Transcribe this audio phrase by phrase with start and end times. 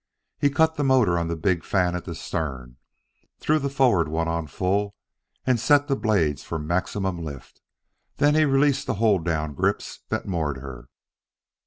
[0.39, 2.77] He cut the motor on the big fan at the stern,
[3.39, 4.95] threw the forward one on full
[5.45, 7.61] and set the blades for maximum lift,
[8.17, 10.87] then released the hold down grips that moored her.